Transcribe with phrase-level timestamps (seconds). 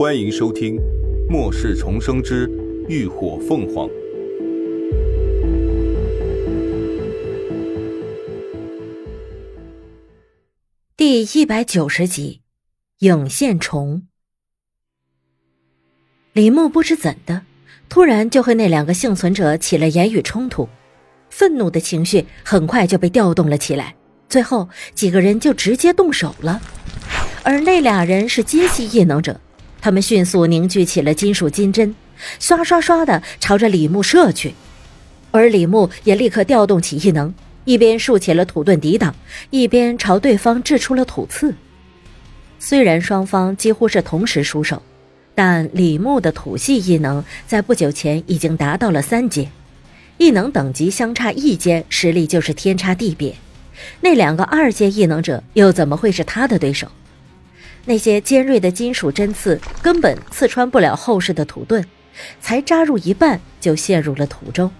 [0.00, 0.76] 欢迎收听
[1.28, 2.50] 《末世重生之
[2.88, 3.86] 浴火凤凰》
[10.96, 12.40] 第一百九十集
[13.06, 13.96] 《影线虫》。
[16.32, 17.42] 李牧不知怎的，
[17.90, 20.66] 突然就和那两个幸存者起了言语冲突，
[21.28, 23.94] 愤怒的情绪很快就被调动了起来。
[24.30, 26.58] 最后几个人就直接动手了，
[27.42, 29.38] 而那俩人是金系异能者，
[29.80, 31.94] 他们迅速凝聚起了金属金针，
[32.38, 34.54] 刷刷刷的朝着李牧射去，
[35.30, 37.32] 而李牧也立刻调动起异能，
[37.64, 39.14] 一边竖起了土盾抵挡，
[39.50, 41.54] 一边朝对方掷出了土刺。
[42.58, 44.82] 虽然双方几乎是同时出手，
[45.34, 49.50] 但李牧的土系异能在不久前已经达到了三阶，
[50.18, 53.34] 异能等级相差一阶，实力就是天差地别。
[54.02, 56.86] 那两个二阶异能者又怎么会是他的对手？
[57.84, 61.84] 那些尖锐的金属针刺根本刺穿不了厚实的土盾，
[62.40, 64.70] 才扎入一半就陷入了土中。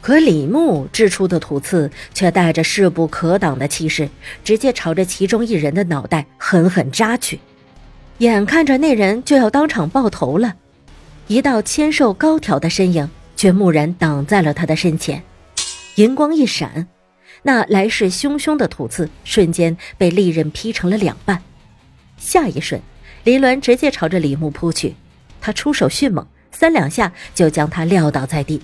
[0.00, 4.08] 可李牧掷出的土刺却带着势不可挡的气势，
[4.44, 7.40] 直接朝着其中一人的脑袋狠狠扎去。
[8.18, 10.56] 眼看着那人就要当场爆头了，
[11.26, 15.22] 一道纤瘦高挑的身影却蓦然挡在了他的身前，
[15.94, 16.86] 银光一闪。
[17.42, 21.42] 那来势汹汹的土刺瞬间被利刃劈成了两半，
[22.16, 22.80] 下一瞬，
[23.24, 24.94] 林鸾直接朝着李牧扑去，
[25.40, 28.60] 他出手迅猛，三两下就将他撂倒在地。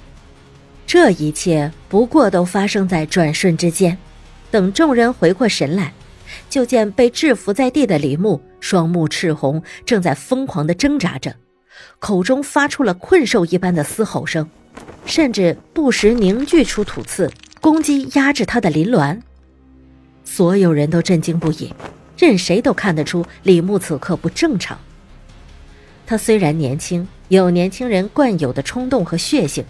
[0.86, 3.96] 这一切不过都发生在转瞬之间。
[4.50, 5.92] 等众人回过神来，
[6.48, 11.36] 就见被制服在地的李牧双目赤红，正在疯狂的挣扎着，
[11.98, 14.48] 口中发出了困兽一般的嘶吼声，
[15.06, 17.30] 甚至不时凝聚出土刺。
[17.60, 19.20] 攻击压制他的林鸾，
[20.24, 21.74] 所有人都震惊不已，
[22.20, 24.78] 任谁都看得出李牧此刻不正常。
[26.04, 29.64] 他虽然年轻，有年轻人惯有的冲动和血性，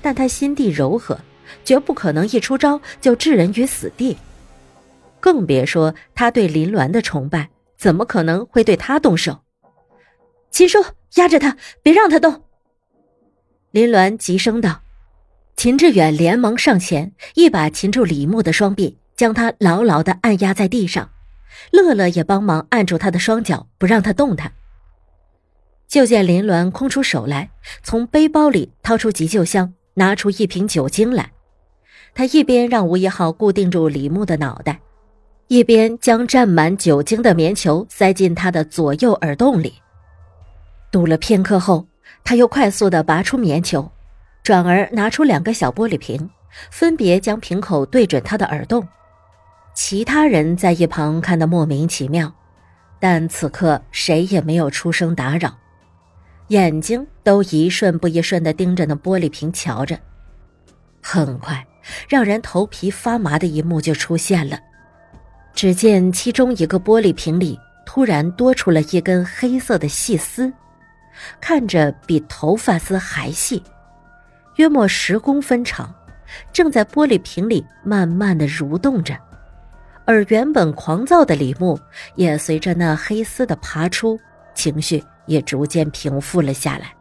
[0.00, 1.20] 但他心地柔和，
[1.66, 4.16] 绝不可能一出招就置人于死地。
[5.20, 9.40] 更别说他对林鸾的崇拜，怎么可能会对他动手？
[10.50, 10.82] 秦叔，
[11.16, 12.42] 压着他，别让他动！
[13.70, 14.80] 林鸾急声道。
[15.56, 21.10] 秦志远连忙上前，一把擒住李牧的双臂，将他牢牢的按压在地上。
[21.70, 24.52] 乐乐也帮忙按住他的双脚，不让他动弹。
[25.88, 27.50] 就见林鸾空出手来，
[27.82, 31.32] 从背包里掏出急救箱，拿出一瓶酒精来。
[32.14, 34.80] 他一边让吴一浩固定住李牧的脑袋，
[35.48, 39.74] 一边将沾满酒精的棉球塞进他的左右耳洞里。
[40.90, 41.86] 堵了片刻后，
[42.24, 43.90] 他又快速的拔出棉球。
[44.42, 46.28] 转而拿出两个小玻璃瓶，
[46.70, 48.86] 分别将瓶口对准他的耳洞。
[49.74, 52.32] 其他人在一旁看得莫名其妙，
[53.00, 55.56] 但此刻谁也没有出声打扰，
[56.48, 59.98] 眼睛都一瞬不一瞬地盯着那玻璃瓶瞧着。
[61.00, 61.66] 很快，
[62.08, 64.58] 让人头皮发麻的一幕就出现了：
[65.54, 70.52] 只见其中一个玻璃瓶里突然多出了一根黑色的细丝，
[71.40, 73.62] 看着比头发丝还细。
[74.56, 75.92] 约莫十公分长，
[76.52, 79.18] 正在玻璃瓶里慢慢的蠕动着，
[80.04, 81.78] 而原本狂躁的李牧
[82.16, 84.18] 也随着那黑丝的爬出，
[84.54, 86.92] 情绪也逐渐平复了下来。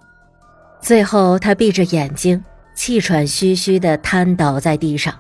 [0.80, 2.44] 最后，他闭着眼睛，
[2.76, 5.14] 气喘吁吁的瘫倒在地上，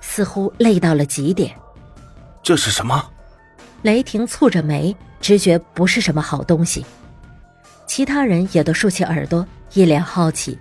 [0.00, 1.54] 似乎累到了极点。
[2.42, 3.04] 这是什么？
[3.82, 6.84] 雷霆蹙着眉，直觉不是什么好东西。
[7.86, 10.58] 其他人也都竖起耳朵，一脸好奇。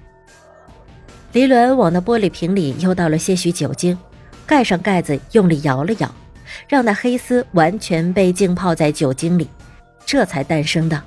[1.32, 3.97] 黎伦往那玻璃瓶里又倒了些许酒精，
[4.46, 6.09] 盖上盖子，用力摇了摇，
[6.67, 9.47] 让那黑丝完全被浸泡在酒精里，
[10.05, 11.01] 这才诞生的。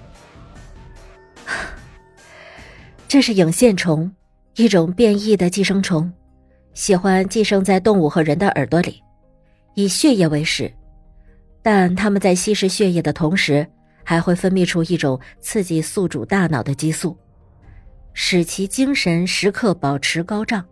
[3.09, 4.11] 这是影线虫，
[4.57, 6.13] 一种变异的寄生虫，
[6.75, 9.03] 喜欢寄生在动物和人的耳朵里，
[9.75, 10.73] 以血液为食，
[11.63, 13.67] 但它们在吸食血液的同时，
[14.05, 17.17] 还会分泌出一种刺激宿主大脑的激素。
[18.21, 20.65] 使其精神时刻保持高涨，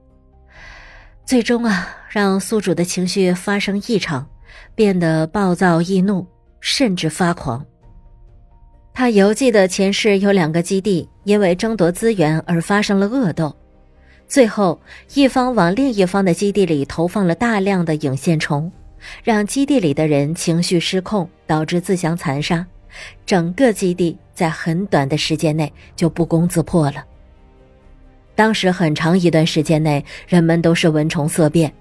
[1.25, 4.29] 最终啊，让宿主的情绪发生异常，
[4.75, 6.27] 变得暴躁易怒，
[6.61, 7.65] 甚至发狂。
[8.93, 13.55] 他犹记得前世有两个基地因为争夺资源而发生了恶斗，
[14.27, 14.81] 最后
[15.15, 18.73] 一方往另一方的基地里投放了大量的影线虫，
[19.23, 22.67] 让基地里的人情绪失控，导致自相残杀，
[23.27, 27.05] 整个基地在很短的时间内就不攻自破了。
[28.35, 31.73] 当时很长一段时间内，人们都是闻虫色变，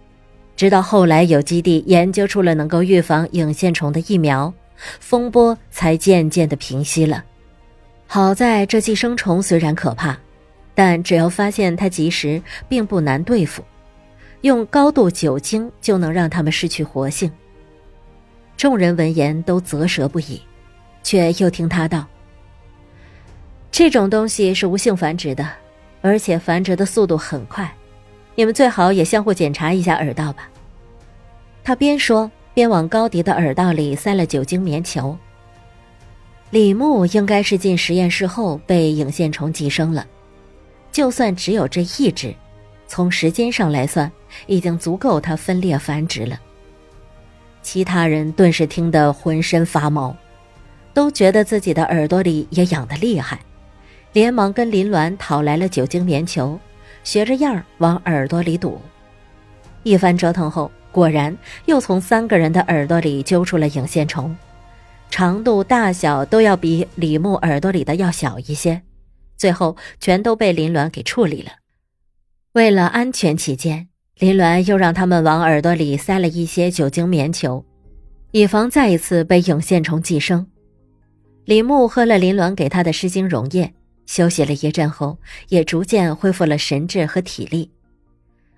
[0.56, 4.54] 直到后来有基地研究出了能够预防影线虫的疫苗，
[5.00, 7.24] 风波才渐渐的平息了。
[8.08, 10.18] 好在这寄生虫虽然可怕，
[10.74, 13.64] 但只要发现它及时，并不难对付。
[14.42, 17.32] 用高度酒精就能让它们失去活性。
[18.56, 20.40] 众人闻言都啧舌不已，
[21.04, 22.06] 却又听他道
[23.72, 25.50] ：“这种东西是无性繁殖的，
[26.02, 27.70] 而且繁殖的速度很快，
[28.36, 30.50] 你们最好也相互检查一下耳道吧。”
[31.64, 35.18] 他边说边往高迪的耳道里塞了酒精棉球。
[36.52, 40.06] 李牧应该是进实验室后被影线虫寄生了，
[40.92, 42.34] 就算只有这一只，
[42.88, 44.10] 从时间上来算，
[44.46, 46.40] 已经足够它分裂繁殖了。
[47.64, 50.16] 其他人顿时听得浑身发毛，
[50.94, 53.40] 都觉得自己的耳朵里也痒得厉害，
[54.14, 56.58] 连忙跟林鸾讨来了酒精棉球，
[57.06, 58.82] 学着样儿往耳朵里堵。
[59.84, 61.36] 一番折腾后，果然
[61.68, 64.36] 又从三个人的耳朵里揪出了影线虫，
[65.10, 68.82] 长度、大小都要比李牧耳朵里的要小一些，
[69.38, 71.52] 最后全都被林鸾给处理了。
[72.52, 73.88] 为了安全起见。
[74.18, 77.66] 林鸾又让他们往耳朵里塞了一些酒精棉球，
[78.32, 80.48] 以防再一次被影线虫寄生。
[81.44, 83.74] 李牧喝了林鸾给他的湿精溶液，
[84.06, 85.18] 休息了一阵后，
[85.50, 87.72] 也逐渐恢复了神智和体力。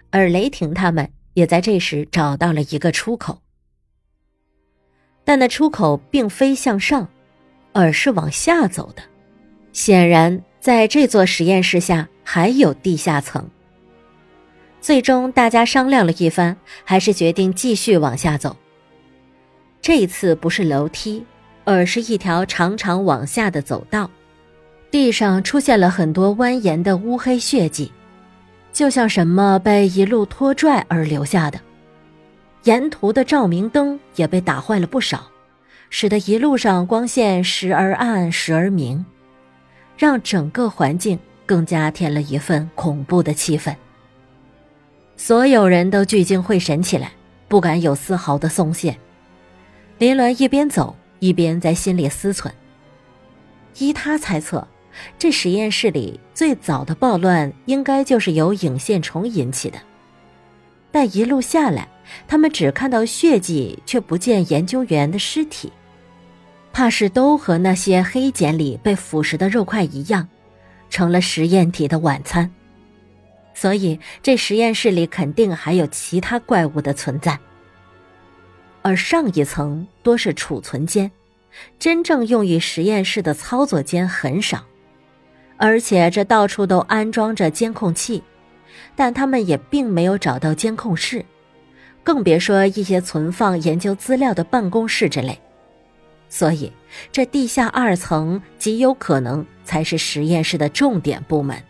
[0.09, 3.41] 而雷霆他们也在这时找到了一个出口，
[5.23, 7.07] 但那出口并非向上，
[7.73, 9.03] 而是往下走的。
[9.73, 13.49] 显然，在这座实验室下还有地下层。
[14.79, 18.55] 最终，大家商量了一番，还是决定继续往下走。
[19.81, 21.25] 这一次不是楼梯，
[21.65, 24.09] 而是一条长长往下的走道，
[24.89, 27.91] 地上出现了很多蜿蜒的乌黑血迹，
[28.71, 31.59] 就像什么被一路拖拽而留下的。
[32.63, 35.27] 沿途的照明灯也被打坏了不少，
[35.89, 39.05] 使得一路上光线时而暗，时而明，
[39.97, 43.75] 让整个环境更加添了一份恐怖的气氛。
[45.15, 47.11] 所有人都聚精会神起来，
[47.47, 48.97] 不敢有丝毫的松懈。
[49.97, 52.51] 林鸾一边走一边在心里思忖：
[53.77, 54.67] 依他猜测，
[55.17, 59.79] 这实验室里最早的暴乱应该就是由影线虫引起的。
[60.91, 61.87] 但一路下来，
[62.27, 65.71] 他们只看到血迹，却不见研究员的尸体，
[66.71, 70.27] 怕是都和那些黑茧里被腐蚀的肉块一样，
[70.89, 72.49] 成了实验体的晚餐。
[73.53, 77.37] 所以，这实验室里肯定还有其他怪物的存在。
[78.83, 81.11] 而上一层多是储存间，
[81.77, 84.63] 真正用于实验室的操作间很少，
[85.57, 88.23] 而且这到处都安装着监控器，
[88.95, 91.25] 但他们也并没有找到监控室，
[92.03, 95.39] 更别说一些存放研究资料的办公室之类。
[96.29, 96.71] 所以，
[97.11, 101.61] 这地下二层极有可能才是实验室的重点部门。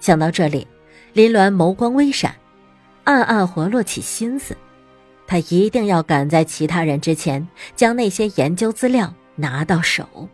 [0.00, 0.66] 想到这里。
[1.14, 2.34] 林鸾眸光微闪，
[3.04, 4.56] 暗暗活络起心思，
[5.28, 7.46] 他一定要赶在其他人之前
[7.76, 10.28] 将那些研究资料拿到手。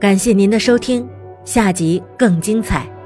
[0.00, 1.06] 感谢您的收听，
[1.44, 2.99] 下集更精彩。